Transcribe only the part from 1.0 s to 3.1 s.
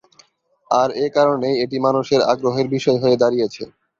এ কারণেই এটি মানুষের আগ্রহের বিষয়